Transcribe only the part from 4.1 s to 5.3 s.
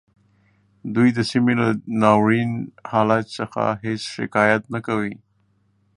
شکایت نه کوي